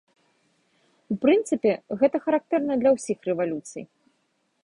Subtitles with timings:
[1.15, 3.83] У прынцыпе, гэта характэрна для ўсіх рэвалюцый.